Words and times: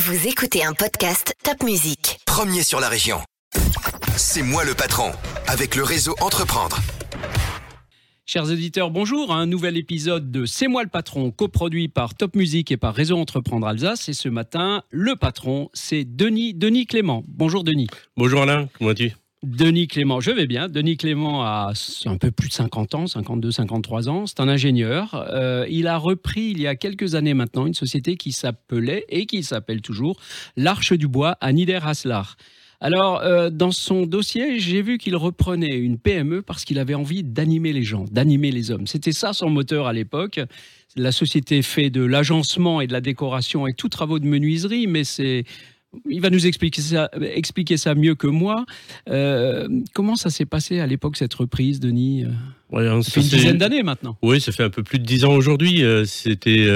Vous 0.00 0.28
écoutez 0.28 0.64
un 0.64 0.74
podcast 0.74 1.34
Top 1.42 1.64
Music. 1.64 2.20
Premier 2.24 2.62
sur 2.62 2.78
la 2.78 2.88
région. 2.88 3.18
C'est 4.16 4.42
moi 4.44 4.64
le 4.64 4.74
patron, 4.74 5.10
avec 5.48 5.74
le 5.74 5.82
réseau 5.82 6.14
Entreprendre. 6.20 6.78
Chers 8.24 8.44
auditeurs, 8.44 8.92
bonjour. 8.92 9.34
Un 9.34 9.46
nouvel 9.46 9.76
épisode 9.76 10.30
de 10.30 10.46
C'est 10.46 10.68
moi 10.68 10.84
le 10.84 10.88
patron, 10.88 11.32
coproduit 11.32 11.88
par 11.88 12.14
Top 12.14 12.36
Music 12.36 12.70
et 12.70 12.76
par 12.76 12.94
Réseau 12.94 13.18
Entreprendre 13.18 13.66
Alsace. 13.66 14.08
Et 14.08 14.12
ce 14.12 14.28
matin, 14.28 14.84
le 14.90 15.16
patron, 15.16 15.68
c'est 15.74 16.04
Denis, 16.04 16.54
Denis 16.54 16.86
Clément. 16.86 17.24
Bonjour 17.26 17.64
Denis. 17.64 17.88
Bonjour 18.16 18.42
Alain, 18.42 18.68
comment 18.78 18.90
vas-tu? 18.90 19.14
Denis 19.44 19.86
Clément, 19.86 20.18
je 20.20 20.32
vais 20.32 20.48
bien. 20.48 20.68
Denis 20.68 20.96
Clément 20.96 21.44
a 21.44 21.72
un 22.06 22.16
peu 22.16 22.32
plus 22.32 22.48
de 22.48 22.54
50 22.54 22.94
ans, 22.96 23.06
52, 23.06 23.52
53 23.52 24.08
ans. 24.08 24.26
C'est 24.26 24.40
un 24.40 24.48
ingénieur. 24.48 25.14
Euh, 25.30 25.64
il 25.70 25.86
a 25.86 25.96
repris 25.96 26.50
il 26.50 26.60
y 26.60 26.66
a 26.66 26.74
quelques 26.74 27.14
années 27.14 27.34
maintenant 27.34 27.66
une 27.66 27.74
société 27.74 28.16
qui 28.16 28.32
s'appelait 28.32 29.04
et 29.08 29.26
qui 29.26 29.44
s'appelle 29.44 29.80
toujours 29.80 30.18
l'Arche 30.56 30.92
du 30.92 31.06
Bois 31.06 31.36
à 31.40 31.52
Niederhaslar. 31.52 32.36
Alors, 32.80 33.20
euh, 33.22 33.48
dans 33.50 33.70
son 33.70 34.06
dossier, 34.06 34.58
j'ai 34.58 34.82
vu 34.82 34.98
qu'il 34.98 35.14
reprenait 35.14 35.76
une 35.76 35.98
PME 35.98 36.42
parce 36.42 36.64
qu'il 36.64 36.78
avait 36.80 36.94
envie 36.94 37.22
d'animer 37.22 37.72
les 37.72 37.82
gens, 37.82 38.06
d'animer 38.10 38.50
les 38.50 38.72
hommes. 38.72 38.88
C'était 38.88 39.12
ça 39.12 39.32
son 39.32 39.50
moteur 39.50 39.86
à 39.86 39.92
l'époque. 39.92 40.40
La 40.96 41.12
société 41.12 41.62
fait 41.62 41.90
de 41.90 42.02
l'agencement 42.02 42.80
et 42.80 42.88
de 42.88 42.92
la 42.92 43.00
décoration 43.00 43.68
et 43.68 43.72
tous 43.72 43.88
travaux 43.88 44.18
de 44.18 44.26
menuiserie, 44.26 44.88
mais 44.88 45.04
c'est 45.04 45.44
il 46.08 46.20
va 46.20 46.30
nous 46.30 46.46
expliquer 46.46 46.82
ça, 46.82 47.10
expliquer 47.20 47.76
ça 47.76 47.94
mieux 47.94 48.14
que 48.14 48.26
moi. 48.26 48.66
Euh, 49.08 49.68
comment 49.94 50.16
ça 50.16 50.30
s'est 50.30 50.46
passé 50.46 50.80
à 50.80 50.86
l'époque, 50.86 51.16
cette 51.16 51.34
reprise, 51.34 51.80
Denis? 51.80 52.24
Ouais, 52.70 52.86
Ça 53.02 53.10
fait 53.10 53.20
une 53.20 53.28
dizaine 53.28 53.58
d'années 53.58 53.82
maintenant. 53.82 54.18
Oui, 54.22 54.40
ça 54.40 54.52
fait 54.52 54.64
un 54.64 54.70
peu 54.70 54.82
plus 54.82 54.98
de 54.98 55.04
dix 55.04 55.24
ans 55.24 55.34
aujourd'hui. 55.34 55.82
Euh, 55.82 56.04
c'était 56.04 56.66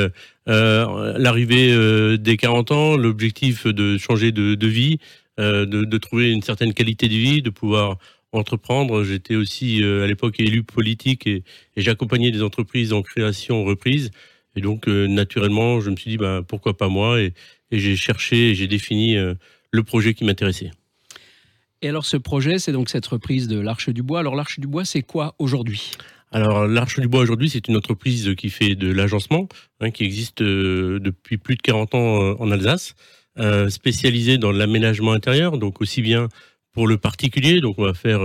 euh, 0.49 1.19
l'arrivée 1.19 2.19
des 2.19 2.37
40 2.37 2.73
ans, 2.73 2.97
l'objectif 2.97 3.67
de 3.67 3.99
changer 3.99 4.33
de, 4.33 4.67
vie, 4.67 4.99
de, 5.39 5.99
trouver 5.99 6.31
une 6.31 6.43
certaine 6.43 6.73
qualité 6.73 7.09
de 7.09 7.15
vie, 7.15 7.43
de 7.43 7.51
pouvoir 7.51 7.99
entreprendre. 8.33 9.05
J'étais 9.05 9.37
aussi 9.37 9.85
à 9.85 10.07
l'époque 10.07 10.41
élu 10.41 10.63
politique 10.63 11.27
et, 11.27 11.45
et 11.77 11.83
j'accompagnais 11.83 12.31
des 12.31 12.43
entreprises 12.43 12.93
en 12.93 13.03
création, 13.03 13.65
reprise. 13.65 14.11
Et 14.57 14.61
donc, 14.61 14.87
naturellement, 14.87 15.81
je 15.81 15.91
me 15.91 15.97
suis 15.97 16.11
dit, 16.11 16.17
ben, 16.19 16.43
pourquoi 16.43 16.77
pas 16.77 16.89
moi? 16.89 17.21
Et, 17.21 17.33
et 17.73 17.79
j'ai 17.79 17.97
cherché 17.97 18.51
et 18.51 18.55
j'ai 18.55 18.69
défini 18.69 19.17
euh, 19.17 19.35
le 19.73 19.83
projet 19.83 20.15
qui 20.15 20.25
m'intéressait. 20.25 20.71
Et 21.81 21.89
alors 21.89 22.05
ce 22.05 22.17
projet, 22.17 22.59
c'est 22.59 22.71
donc 22.71 22.91
cette 22.91 23.07
reprise 23.07 23.49
de 23.49 23.59
l'Arche 23.59 23.89
du 23.89 24.03
Bois. 24.03 24.21
Alors 24.21 24.37
l'Arche 24.37 24.61
du 24.61 24.69
Bois, 24.69 24.85
c'est 24.85 25.03
quoi 25.03 25.35
aujourd'hui? 25.41 25.91
Alors, 26.35 26.67
l'Arche 26.67 26.99
du 26.99 27.09
Bois 27.09 27.21
aujourd'hui, 27.21 27.51
c'est 27.51 27.69
une 27.69 27.77
entreprise 27.77 28.35
qui 28.39 28.49
fait 28.49 28.75
de 28.75 28.91
l'agencement, 28.91 29.49
hein, 29.81 29.91
qui 29.91 30.05
existe 30.05 30.41
euh, 30.41 30.99
depuis 30.99 31.37
plus 31.37 31.57
de 31.57 31.61
40 31.61 31.95
ans 31.95 32.23
euh, 32.23 32.35
en 32.39 32.51
Alsace, 32.51 32.95
spécialisée 33.69 34.39
dans 34.39 34.53
l'aménagement 34.53 35.13
intérieur, 35.13 35.59
donc 35.59 35.81
aussi 35.81 36.01
bien 36.03 36.29
pour 36.73 36.87
le 36.87 36.97
particulier, 36.97 37.61
donc 37.61 37.79
on 37.79 37.85
va 37.85 37.95
faire 37.95 38.21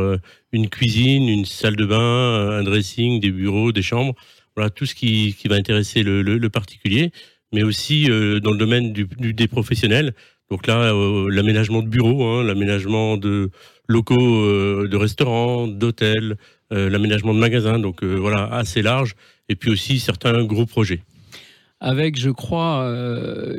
une 0.51 0.69
cuisine, 0.69 1.27
une 1.27 1.45
salle 1.45 1.77
de 1.77 1.85
bain, 1.85 2.57
un 2.59 2.63
dressing, 2.63 3.21
des 3.21 3.31
bureaux, 3.31 3.71
des 3.71 3.81
chambres, 3.81 4.15
voilà 4.55 4.69
tout 4.69 4.85
ce 4.85 4.95
qui, 4.95 5.33
qui 5.37 5.47
va 5.47 5.55
intéresser 5.55 6.03
le, 6.03 6.21
le 6.21 6.49
particulier, 6.49 7.11
mais 7.53 7.63
aussi 7.63 8.09
euh, 8.09 8.39
dans 8.39 8.51
le 8.51 8.57
domaine 8.57 8.93
du, 8.93 9.07
des 9.33 9.47
professionnels. 9.47 10.13
Donc 10.49 10.67
là, 10.67 10.93
euh, 10.93 11.29
l'aménagement 11.29 11.81
de 11.81 11.87
bureaux, 11.87 12.23
hein, 12.23 12.43
l'aménagement 12.43 13.17
de 13.17 13.49
locaux 13.87 14.15
euh, 14.15 14.87
de 14.89 14.97
restaurants, 14.97 15.67
d'hôtels, 15.67 16.37
l'aménagement 16.69 17.33
de 17.33 17.39
magasins, 17.39 17.79
donc 17.79 18.03
voilà, 18.03 18.43
assez 18.51 18.81
large, 18.81 19.15
et 19.47 19.55
puis 19.55 19.71
aussi 19.71 19.99
certains 19.99 20.43
gros 20.43 20.65
projets 20.65 20.99
avec, 21.79 22.19
je 22.19 22.31
crois, 22.31 22.91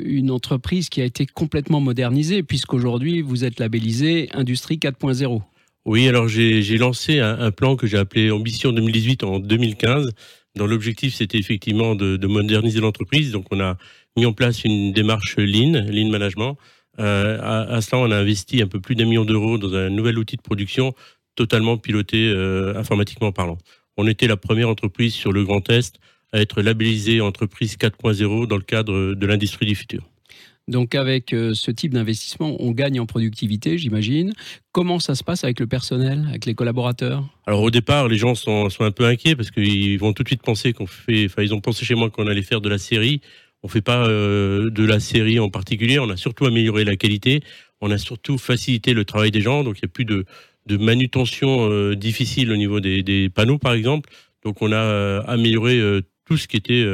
une 0.05 0.33
entreprise 0.33 0.89
qui 0.89 1.01
a 1.01 1.05
été 1.05 1.25
complètement 1.25 1.81
modernisée, 1.81 2.43
puisqu'aujourd'hui, 2.43 3.23
vous 3.23 3.45
êtes 3.45 3.61
labellisé 3.61 4.29
Industrie 4.35 4.77
4.0. 4.77 5.41
Oui, 5.87 6.07
alors 6.07 6.29
j'ai 6.29 6.77
lancé 6.77 7.21
un, 7.21 7.39
un, 7.39 7.51
plan 7.51 7.77
que 7.77 7.87
j'ai 7.87 7.97
appelé 7.97 8.31
Ambition 8.31 8.73
2018 8.73 9.25
en 9.25 9.39
2015, 9.39 10.11
dans 10.59 10.67
l'objectif, 10.67 11.15
c'était 11.15 11.39
effectivement 11.39 11.95
de, 11.95 12.27
moderniser 12.27 12.81
l'entreprise. 12.81 13.33
Donc, 13.33 13.47
on 13.51 13.61
a 13.61 13.79
mis 14.17 14.27
en 14.27 14.35
place 14.35 14.65
une 14.65 14.93
démarche 14.93 15.37
Lean, 15.39 15.87
Lean 15.89 16.11
Management. 16.11 16.59
Euh, 16.99 17.39
à, 17.77 17.81
cela, 17.81 18.03
on 18.03 18.11
a 18.11 18.17
investi 18.17 18.61
un 18.61 18.67
peu 18.67 18.81
plus 18.81 18.95
d'un 18.95 19.07
million 19.07 19.25
d'euros 19.25 19.57
dans 19.57 19.75
un 19.75 19.89
nouvel 19.89 20.19
outil 20.19 20.37
de 20.37 20.43
production 20.43 20.95
totalement 21.37 21.79
piloté 21.79 22.29
euh, 22.29 22.77
informatiquement 22.77 23.33
parlant. 23.33 23.59
On 23.97 24.07
était 24.07 24.27
la 24.27 24.37
première 24.37 24.69
entreprise 24.69 25.15
sur 25.15 25.33
le 25.33 25.45
Grand 25.45 25.71
Est 25.71 25.99
à 26.33 26.41
être 26.41 26.61
labellisée 26.61 27.21
entreprise 27.21 27.77
4.0 27.77 28.47
dans 28.47 28.57
le 28.57 28.63
cadre 28.63 29.15
de 29.15 29.27
l'industrie 29.27 29.67
du 29.67 29.75
futur. 29.75 30.03
Donc 30.69 30.95
avec 30.95 31.33
euh, 31.33 31.55
ce 31.55 31.71
type 31.71 31.95
d'investissement, 31.95 32.55
on 32.61 32.73
gagne 32.73 33.01
en 33.01 33.07
productivité, 33.07 33.79
j'imagine. 33.79 34.35
Comment 34.71 35.01
ça 35.01 35.15
se 35.15 35.25
passe 35.25 35.43
avec 35.43 35.61
le 35.61 35.67
personnel, 35.67 36.27
avec 36.29 36.45
les 36.45 36.55
collaborateurs? 36.55 37.25
Alors 37.47 37.63
au 37.63 37.71
départ, 37.71 38.07
les 38.07 38.19
gens 38.19 38.35
sont, 38.35 38.69
un 38.81 38.91
peu 38.91 39.07
inquiets 39.07 39.35
parce 39.35 39.51
qu'ils 39.51 39.99
vont 39.99 40.13
tout 40.13 40.23
de 40.23 40.29
suite 40.29 40.43
penser 40.43 40.75
qu'on 40.75 40.87
fait, 40.87 41.25
enfin 41.25 41.43
ils 41.43 41.55
ont 41.55 41.61
pensé 41.61 41.87
chez 41.87 41.95
moi 41.95 42.11
qu'on 42.11 42.27
allait 42.27 42.43
faire 42.43 42.61
de 42.61 42.69
la 42.69 42.77
série. 42.77 43.23
On 43.63 43.69
fait 43.69 43.81
pas 43.81 44.07
euh, 44.07 44.71
de 44.71 44.85
la 44.85 45.01
série 45.01 45.41
en 45.41 45.49
particulier. 45.49 45.99
On 45.99 46.11
a 46.11 46.17
surtout 46.17 46.45
amélioré 46.45 46.85
la 46.85 46.97
qualité. 46.97 47.41
On 47.81 47.91
a 47.91 47.97
surtout 47.97 48.37
facilité 48.37 48.93
le 48.93 49.07
travail 49.07 49.31
des 49.31 49.41
gens. 49.41 49.65
Donc 49.65 49.79
il 49.79 49.87
n'y 49.87 49.91
a 49.91 49.93
plus 49.93 50.05
de, 50.05 50.27
manutention 50.77 51.71
euh, 51.71 51.97
difficile 51.97 52.53
au 52.53 52.57
niveau 52.57 52.79
des, 52.79 53.31
panneaux, 53.35 53.59
par 53.59 53.73
exemple. 53.73 54.11
Donc 54.45 54.61
on 54.61 54.71
a 54.71 55.21
amélioré 55.27 55.81
tout 56.27 56.37
ce 56.37 56.47
qui 56.47 56.57
était 56.57 56.87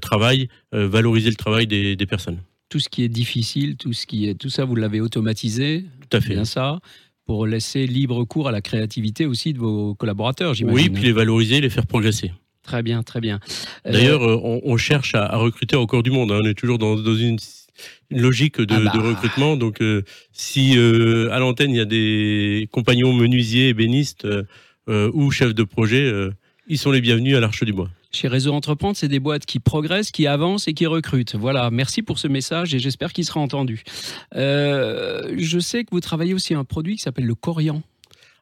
travail, 0.00 0.48
valoriser 0.72 1.28
le 1.28 1.36
travail 1.36 1.66
des 1.66 2.06
personnes 2.06 2.38
tout 2.68 2.80
ce 2.80 2.88
qui 2.88 3.02
est 3.02 3.08
difficile, 3.08 3.76
tout 3.76 3.92
ce 3.92 4.06
qui 4.06 4.28
est 4.28 4.34
tout 4.34 4.50
ça, 4.50 4.64
vous 4.64 4.74
l'avez 4.74 5.00
automatisé. 5.00 5.84
Tout 6.08 6.16
à 6.16 6.20
fait. 6.20 6.34
Bien 6.34 6.44
ça. 6.44 6.80
Pour 7.26 7.46
laisser 7.46 7.86
libre 7.86 8.24
cours 8.24 8.48
à 8.48 8.52
la 8.52 8.60
créativité 8.60 9.26
aussi 9.26 9.52
de 9.52 9.58
vos 9.58 9.94
collaborateurs, 9.94 10.54
j'imagine. 10.54 10.78
Oui, 10.78 10.90
puis 10.90 11.02
les 11.02 11.12
valoriser, 11.12 11.60
les 11.60 11.70
faire 11.70 11.86
progresser. 11.86 12.32
Très 12.62 12.82
bien, 12.82 13.02
très 13.02 13.20
bien. 13.20 13.40
Euh, 13.86 13.92
D'ailleurs, 13.92 14.22
euh, 14.22 14.60
on, 14.62 14.76
cherche 14.76 15.14
à, 15.14 15.36
recruter 15.36 15.76
encore 15.76 16.02
du 16.02 16.10
monde. 16.10 16.30
Hein. 16.30 16.40
On 16.42 16.46
est 16.46 16.54
toujours 16.54 16.78
dans, 16.78 16.96
une, 16.96 17.38
logique 18.10 18.60
de, 18.60 18.74
ah 18.74 18.80
bah. 18.80 19.00
recrutement. 19.00 19.56
Donc, 19.56 19.80
euh, 19.80 20.02
si 20.32 20.72
à 20.72 21.38
l'antenne, 21.38 21.70
il 21.70 21.78
y 21.78 21.80
a 21.80 21.86
des 21.86 22.68
compagnons 22.70 23.12
menuisiers, 23.12 23.68
ébénistes 23.68 24.26
ou 24.86 25.30
chefs 25.30 25.54
de 25.54 25.64
projet, 25.64 26.12
ils 26.66 26.78
sont 26.78 26.90
les 26.90 27.00
bienvenus 27.00 27.36
à 27.36 27.40
l'Arche 27.40 27.64
du 27.64 27.72
Bois. 27.72 27.90
Chez 28.10 28.26
Réseau 28.28 28.52
Entreprendre, 28.52 28.96
c'est 28.96 29.08
des 29.08 29.20
boîtes 29.20 29.44
qui 29.44 29.60
progressent, 29.60 30.10
qui 30.10 30.26
avancent 30.26 30.66
et 30.66 30.72
qui 30.72 30.86
recrutent. 30.86 31.34
Voilà, 31.34 31.70
merci 31.70 32.00
pour 32.02 32.18
ce 32.18 32.26
message 32.26 32.74
et 32.74 32.78
j'espère 32.78 33.12
qu'il 33.12 33.24
sera 33.24 33.40
entendu. 33.40 33.82
Euh, 34.34 35.34
je 35.36 35.58
sais 35.58 35.84
que 35.84 35.90
vous 35.92 36.00
travaillez 36.00 36.32
aussi 36.32 36.54
un 36.54 36.64
produit 36.64 36.96
qui 36.96 37.02
s'appelle 37.02 37.26
le 37.26 37.34
corian. 37.34 37.82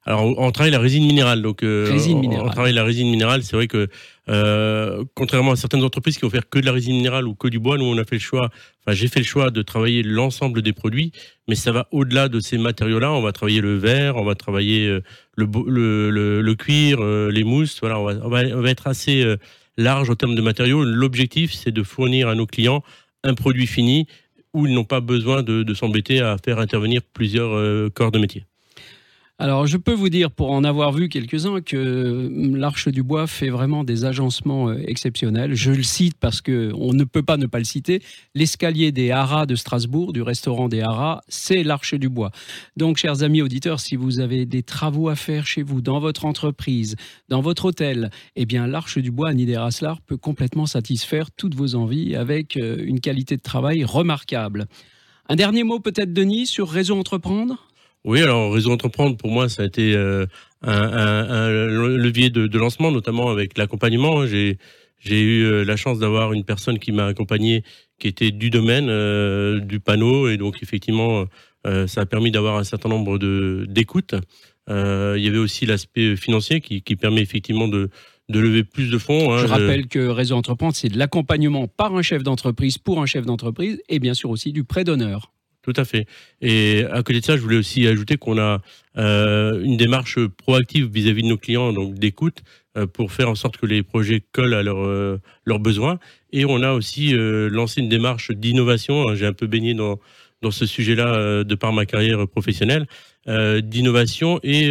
Alors, 0.04 0.38
on 0.38 0.52
travaille 0.52 0.70
la 0.70 0.78
résine 0.78 1.04
minérale. 1.04 1.42
Donc, 1.42 1.64
euh, 1.64 1.88
résine 1.90 2.20
minérale. 2.20 2.46
on 2.46 2.50
travaille 2.50 2.72
la 2.72 2.84
résine 2.84 3.10
minérale. 3.10 3.42
C'est 3.42 3.56
vrai 3.56 3.66
que, 3.66 3.88
euh, 4.28 5.04
contrairement 5.14 5.52
à 5.52 5.56
certaines 5.56 5.84
entreprises 5.84 6.16
qui 6.16 6.22
vont 6.22 6.30
faire 6.30 6.48
que 6.48 6.58
de 6.58 6.66
la 6.66 6.72
résine 6.72 6.96
minérale 6.96 7.28
ou 7.28 7.34
que 7.34 7.48
du 7.48 7.58
bois, 7.58 7.78
nous, 7.78 7.84
on 7.84 7.96
a 7.98 8.04
fait 8.04 8.16
le 8.16 8.20
choix. 8.20 8.50
Enfin, 8.80 8.94
j'ai 8.94 9.08
fait 9.08 9.20
le 9.20 9.24
choix 9.24 9.50
de 9.50 9.62
travailler 9.62 10.02
l'ensemble 10.02 10.62
des 10.62 10.72
produits, 10.72 11.12
mais 11.48 11.54
ça 11.54 11.72
va 11.72 11.86
au-delà 11.92 12.28
de 12.28 12.40
ces 12.40 12.58
matériaux-là. 12.58 13.12
On 13.12 13.22
va 13.22 13.32
travailler 13.32 13.60
le 13.60 13.76
verre, 13.76 14.16
on 14.16 14.24
va 14.24 14.34
travailler 14.34 14.86
euh, 14.86 15.02
le, 15.36 15.46
le, 16.10 16.40
le, 16.40 16.54
cuir, 16.54 17.02
les 17.04 17.44
mousses. 17.44 17.78
Voilà, 17.80 18.00
on 18.00 18.04
va, 18.04 18.14
on 18.22 18.28
va, 18.28 18.42
on 18.56 18.60
va 18.60 18.70
être 18.70 18.86
assez 18.86 19.24
large 19.76 20.10
en 20.10 20.14
termes 20.14 20.34
de 20.34 20.42
matériaux. 20.42 20.84
L'objectif, 20.84 21.52
c'est 21.52 21.72
de 21.72 21.82
fournir 21.82 22.28
à 22.28 22.34
nos 22.34 22.46
clients 22.46 22.82
un 23.22 23.34
produit 23.34 23.66
fini 23.66 24.06
où 24.54 24.66
ils 24.66 24.72
n'ont 24.72 24.84
pas 24.84 25.00
besoin 25.00 25.42
de, 25.42 25.62
de 25.62 25.74
s'embêter 25.74 26.20
à 26.20 26.36
faire 26.42 26.58
intervenir 26.58 27.02
plusieurs 27.02 27.92
corps 27.92 28.10
de 28.10 28.18
métier. 28.18 28.44
Alors, 29.38 29.66
je 29.66 29.76
peux 29.76 29.92
vous 29.92 30.08
dire, 30.08 30.30
pour 30.30 30.50
en 30.50 30.64
avoir 30.64 30.92
vu 30.92 31.10
quelques-uns, 31.10 31.60
que 31.60 32.26
hum, 32.26 32.56
l'Arche 32.56 32.88
du 32.88 33.02
Bois 33.02 33.26
fait 33.26 33.50
vraiment 33.50 33.84
des 33.84 34.06
agencements 34.06 34.70
euh, 34.70 34.82
exceptionnels. 34.86 35.54
Je 35.54 35.72
le 35.72 35.82
cite 35.82 36.16
parce 36.18 36.40
que 36.40 36.72
on 36.74 36.94
ne 36.94 37.04
peut 37.04 37.22
pas 37.22 37.36
ne 37.36 37.44
pas 37.44 37.58
le 37.58 37.64
citer. 37.64 38.02
L'escalier 38.34 38.92
des 38.92 39.10
Haras 39.10 39.44
de 39.44 39.54
Strasbourg, 39.54 40.14
du 40.14 40.22
restaurant 40.22 40.70
des 40.70 40.80
Haras, 40.80 41.20
c'est 41.28 41.64
l'Arche 41.64 41.92
du 41.92 42.08
Bois. 42.08 42.30
Donc, 42.78 42.96
chers 42.96 43.22
amis 43.22 43.42
auditeurs, 43.42 43.78
si 43.78 43.94
vous 43.94 44.20
avez 44.20 44.46
des 44.46 44.62
travaux 44.62 45.10
à 45.10 45.16
faire 45.16 45.46
chez 45.46 45.62
vous, 45.62 45.82
dans 45.82 46.00
votre 46.00 46.24
entreprise, 46.24 46.96
dans 47.28 47.42
votre 47.42 47.66
hôtel, 47.66 48.10
eh 48.36 48.46
bien, 48.46 48.66
l'Arche 48.66 48.96
du 48.96 49.10
Bois 49.10 49.28
à 49.28 49.34
Niederaslar 49.34 50.00
peut 50.00 50.16
complètement 50.16 50.64
satisfaire 50.64 51.30
toutes 51.30 51.54
vos 51.54 51.74
envies 51.74 52.16
avec 52.16 52.56
euh, 52.56 52.82
une 52.82 53.00
qualité 53.00 53.36
de 53.36 53.42
travail 53.42 53.84
remarquable. 53.84 54.66
Un 55.28 55.36
dernier 55.36 55.62
mot 55.62 55.78
peut-être, 55.78 56.14
Denis, 56.14 56.46
sur 56.46 56.70
Réseau 56.70 56.98
Entreprendre? 56.98 57.65
Oui, 58.06 58.22
alors 58.22 58.52
Réseau 58.52 58.70
Entreprendre, 58.70 59.16
pour 59.16 59.30
moi, 59.30 59.48
ça 59.48 59.62
a 59.62 59.66
été 59.66 59.94
euh, 59.94 60.26
un, 60.62 61.50
levier 61.50 62.30
de, 62.30 62.58
lancement, 62.58 62.92
notamment 62.92 63.30
avec 63.30 63.58
l'accompagnement. 63.58 64.26
J'ai 64.26 64.58
j'ai 64.98 65.20
eu 65.20 65.44
euh, 65.44 65.64
la 65.64 65.76
chance 65.76 65.98
d'avoir 65.98 66.32
une 66.32 66.42
personne 66.42 66.78
qui 66.78 66.90
m'a 66.90 67.06
accompagné, 67.06 67.62
qui 67.98 68.08
était 68.08 68.30
du 68.30 68.48
domaine 68.48 68.88
euh, 68.88 69.60
du 69.60 69.78
panneau, 69.78 70.28
et 70.28 70.36
donc 70.36 70.62
effectivement, 70.62 71.26
ça 71.64 72.02
a 72.02 72.06
permis 72.06 72.30
d'avoir 72.30 72.58
un 72.58 72.64
certain 72.64 72.88
nombre 72.88 73.18
d'écoutes. 73.66 74.14
il 74.68 74.74
y 75.22 75.28
avait 75.28 75.38
aussi 75.38 75.66
l'aspect 75.66 76.14
financier 76.14 76.60
qui, 76.60 76.80
qui 76.82 76.94
permet 76.94 77.22
effectivement 77.22 77.66
de 77.66 77.90
de 78.28 78.40
lever 78.40 78.64
plus 78.64 78.90
de 78.90 78.98
fonds. 78.98 79.32
Hein, 79.32 79.38
je 79.38 79.46
rappelle 79.46 79.86
que 79.86 80.08
Réseau 80.08 80.36
Entreprendre, 80.36 80.74
c'est 80.74 80.88
de 80.88 80.98
l'accompagnement 80.98 81.68
par 81.68 81.94
un 81.94 82.02
chef 82.02 82.22
d'entreprise 82.22 82.78
pour 82.78 83.00
un 83.00 83.06
chef 83.06 83.24
d'entreprise 83.24 83.80
et 83.88 83.98
bien 83.98 84.14
sûr 84.14 84.30
aussi 84.30 84.52
du 84.52 84.64
prêt 84.64 84.84
d'honneur. 84.84 85.32
Tout 85.66 85.72
à 85.74 85.84
fait. 85.84 86.06
Et 86.40 86.84
à 86.92 87.02
côté 87.02 87.18
de 87.18 87.24
ça, 87.24 87.36
je 87.36 87.42
voulais 87.42 87.56
aussi 87.56 87.88
ajouter 87.88 88.18
qu'on 88.18 88.38
a 88.38 88.60
euh, 88.98 89.60
une 89.64 89.76
démarche 89.76 90.24
proactive 90.24 90.86
vis-à-vis 90.86 91.24
de 91.24 91.26
nos 91.26 91.36
clients, 91.36 91.72
donc 91.72 91.94
d'écoute, 91.94 92.44
euh, 92.76 92.86
pour 92.86 93.10
faire 93.10 93.28
en 93.28 93.34
sorte 93.34 93.56
que 93.56 93.66
les 93.66 93.82
projets 93.82 94.22
collent 94.30 94.54
à 94.54 94.62
leurs 94.62 94.86
euh, 94.86 95.18
besoins. 95.58 95.98
Et 96.32 96.44
on 96.44 96.62
a 96.62 96.72
aussi 96.72 97.14
lancé 97.16 97.80
une 97.80 97.88
démarche 97.88 98.30
d'innovation. 98.30 99.12
J'ai 99.16 99.26
un 99.26 99.32
peu 99.32 99.48
baigné 99.48 99.74
dans 99.74 99.98
ce 100.52 100.66
sujet-là 100.66 101.42
de 101.42 101.54
par 101.56 101.72
ma 101.72 101.84
carrière 101.84 102.28
professionnelle, 102.28 102.86
d'innovation 103.26 104.38
et 104.42 104.70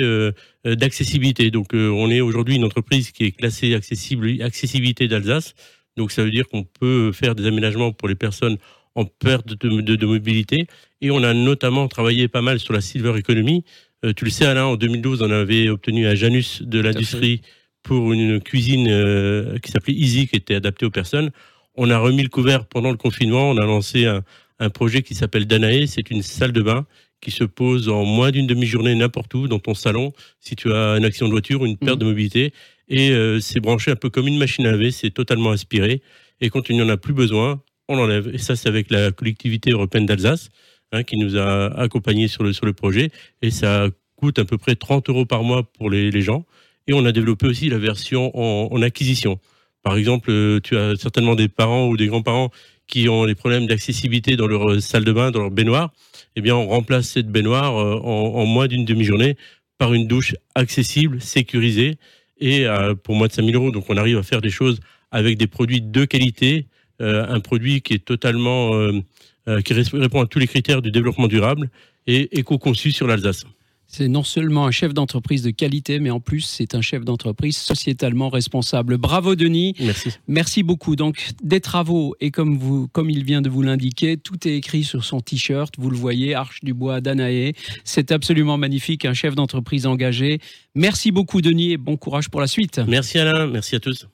d'accessibilité. 0.64 1.50
Donc, 1.50 1.74
on 1.74 2.10
est 2.12 2.22
aujourd'hui 2.22 2.56
une 2.56 2.66
entreprise 2.66 3.12
qui 3.12 3.24
est 3.26 3.32
classée 3.32 3.74
accessibilité 3.74 5.08
d'Alsace. 5.08 5.56
Donc, 5.98 6.12
ça 6.12 6.24
veut 6.24 6.30
dire 6.30 6.48
qu'on 6.48 6.64
peut 6.64 7.12
faire 7.14 7.34
des 7.34 7.48
aménagements 7.48 7.92
pour 7.92 8.08
les 8.08 8.16
personnes 8.16 8.58
en 8.96 9.06
perte 9.06 9.54
de, 9.54 9.82
de, 9.82 10.06
mobilité. 10.06 10.68
Et 11.02 11.12
on 11.12 11.24
a 11.24 11.34
notamment 11.34 11.88
travaillé 11.88 12.28
pas 12.28 12.42
mal 12.42 12.60
sur 12.60 12.74
la 12.74 12.82
silver 12.82 13.18
economy. 13.18 13.64
Euh, 14.04 14.14
tu 14.14 14.26
le 14.26 14.32
sais, 14.32 14.46
Alain, 14.46 14.66
en 14.66 14.76
2012, 14.76 15.22
on 15.22 15.32
avait 15.32 15.70
obtenu 15.70 16.08
un 16.08 16.16
Janus 16.16 16.62
de 16.62 16.80
l'industrie 16.80 17.42
pour 17.84 18.14
une 18.14 18.42
cuisine 18.42 18.88
euh, 18.90 19.58
qui 19.60 19.72
s'appelait 19.72 19.94
Easy, 19.94 20.28
qui 20.28 20.36
était 20.38 20.56
adaptée 20.56 20.86
aux 20.86 20.92
personnes. 20.92 21.32
On 21.76 21.90
a 21.90 21.98
remis 21.98 22.24
le 22.24 22.30
couvert 22.30 22.66
pendant 22.66 22.92
le 22.92 22.98
confinement. 22.98 23.50
On 23.50 23.58
a 23.58 23.66
lancé 23.66 24.06
un, 24.06 24.24
un 24.60 24.70
projet 24.70 25.02
qui 25.04 25.14
s'appelle 25.14 25.46
Danae. 25.46 25.88
C'est 25.88 26.10
une 26.10 26.22
salle 26.22 26.52
de 26.52 26.62
bain 26.62 26.86
qui 27.22 27.32
se 27.32 27.44
pose 27.44 27.90
en 27.90 28.06
moins 28.06 28.32
d'une 28.32 28.48
demi-journée 28.48 28.94
n'importe 28.96 29.34
où, 29.34 29.48
dans 29.48 29.60
ton 29.60 29.74
salon, 29.74 30.14
si 30.40 30.56
tu 30.56 30.72
as 30.72 30.98
une 30.98 31.06
accident 31.06 31.28
de 31.28 31.32
voiture 31.32 31.62
ou 31.62 31.66
une 31.66 31.78
perte 31.78 31.98
mmh. 31.98 32.00
de 32.00 32.06
mobilité. 32.06 32.54
Et 32.88 33.12
euh, 33.12 33.40
c'est 33.40 33.60
branché 33.60 33.92
un 33.92 33.96
peu 33.96 34.10
comme 34.10 34.28
une 34.28 34.38
machine 34.38 34.66
à 34.66 34.72
laver, 34.72 34.92
c'est 34.92 35.10
totalement 35.10 35.52
aspiré. 35.52 36.02
Et 36.42 36.50
quand 36.50 36.70
il 36.70 36.76
n'y 36.76 36.82
en 36.82 36.90
a 36.90 36.98
plus 36.98 37.14
besoin, 37.14 37.62
on 37.88 37.96
l'enlève. 37.96 38.30
Et 38.34 38.38
ça, 38.38 38.56
c'est 38.56 38.70
avec 38.70 38.92
la 38.92 39.12
collectivité 39.12 39.72
européenne 39.72 40.06
d'Alsace 40.06 40.50
hein, 40.92 41.04
qui 41.04 41.18
nous 41.18 41.38
a 41.38 41.68
accompagnés 41.80 42.28
sur 42.28 42.44
le, 42.44 42.54
sur 42.54 42.66
le 42.66 42.74
projet. 42.74 43.12
Et 43.42 43.52
ça 43.52 43.90
coûte 44.16 44.40
à 44.40 44.46
peu 44.46 44.58
près 44.58 44.76
30 44.76 45.10
euros 45.10 45.26
par 45.26 45.44
mois 45.44 45.64
pour 45.64 45.90
les, 45.90 46.12
les 46.12 46.22
gens. 46.22 46.46
Et 46.88 46.94
on 46.94 47.06
a 47.06 47.12
développé 47.12 47.48
aussi 47.48 47.70
la 47.70 47.78
version 47.78 48.32
en, 48.36 48.82
acquisition. 48.82 49.40
Par 49.82 49.98
exemple, 49.98 50.30
euh, 50.32 50.60
tu 50.60 50.78
as 50.78 50.96
certainement 50.96 51.36
des 51.36 51.48
parents 51.48 51.88
ou 51.88 51.98
des 51.98 52.08
grands-parents 52.08 52.52
qui 52.88 53.10
ont 53.10 53.26
des 53.26 53.34
problèmes 53.34 53.66
d'accessibilité 53.66 54.36
dans 54.36 54.48
leur 54.48 54.80
salle 54.82 55.04
de 55.04 55.12
bain, 55.12 55.32
dans 55.32 55.42
leur 55.42 55.52
baignoire. 55.52 55.92
Eh 56.36 56.42
bien, 56.42 56.56
on 56.56 56.68
remplace 56.68 57.10
cette 57.10 57.30
baignoire 57.32 57.78
euh, 57.78 58.00
en, 58.04 58.36
en 58.36 58.46
moins 58.46 58.68
d'une 58.68 58.86
demi-journée 58.86 59.38
par 59.78 59.94
une 59.94 60.08
douche 60.08 60.36
accessible, 60.54 61.22
sécurisée 61.22 61.98
et 62.38 62.66
pour 63.04 63.16
moins 63.16 63.28
de 63.28 63.34
5000 63.34 63.56
euros. 63.56 63.72
Donc, 63.72 63.90
on 63.90 63.98
arrive 63.98 64.18
à 64.18 64.24
faire 64.24 64.42
des 64.42 64.50
choses 64.50 64.80
avec 65.12 65.38
des 65.38 65.48
produits 65.48 65.82
de 65.82 66.06
qualité, 66.06 66.68
euh, 66.68 66.75
un 67.00 67.40
produit 67.40 67.82
qui 67.82 67.94
est 67.94 68.06
totalement 68.06 68.76
euh, 68.76 69.02
euh, 69.48 69.62
qui 69.62 69.74
répond 69.74 70.22
à 70.22 70.26
tous 70.26 70.40
les 70.40 70.48
critères 70.48 70.82
du 70.82 70.90
développement 70.90 71.28
durable 71.28 71.70
et 72.08 72.40
éco-conçu 72.40 72.92
sur 72.92 73.06
l'Alsace. 73.06 73.46
C'est 73.86 74.08
non 74.08 74.24
seulement 74.24 74.66
un 74.66 74.72
chef 74.72 74.92
d'entreprise 74.92 75.44
de 75.44 75.52
qualité, 75.52 76.00
mais 76.00 76.10
en 76.10 76.20
plus, 76.20 76.42
c'est 76.42 76.74
un 76.74 76.82
chef 76.82 77.06
d'entreprise 77.06 77.56
sociétalement 77.56 78.30
responsable. 78.30 78.98
Bravo, 78.98 79.36
Denis. 79.36 79.76
Merci. 79.80 80.10
Merci 80.28 80.64
beaucoup. 80.64 80.96
Donc, 80.96 81.30
des 81.44 81.62
travaux, 81.62 82.16
et 82.20 82.32
comme, 82.32 82.58
vous, 82.58 82.88
comme 82.88 83.12
il 83.12 83.24
vient 83.24 83.44
de 83.44 83.50
vous 83.50 83.62
l'indiquer, 83.62 84.18
tout 84.18 84.48
est 84.48 84.56
écrit 84.56 84.84
sur 84.84 85.06
son 85.06 85.22
t-shirt. 85.22 85.76
Vous 85.78 85.92
le 85.92 85.98
voyez, 85.98 86.34
Arche 86.34 86.64
du 86.64 86.74
Bois, 86.74 87.00
Danae. 87.00 87.54
C'est 87.84 88.12
absolument 88.12 88.58
magnifique, 88.58 89.06
un 89.06 89.14
chef 89.14 89.36
d'entreprise 89.36 89.86
engagé. 89.86 90.40
Merci 90.74 91.12
beaucoup, 91.12 91.42
Denis, 91.42 91.74
et 91.74 91.78
bon 91.78 91.98
courage 91.98 92.30
pour 92.30 92.42
la 92.42 92.48
suite. 92.48 92.82
Merci, 92.88 93.20
Alain. 93.20 93.46
Merci 93.46 93.76
à 93.76 93.80
tous. 93.80 94.08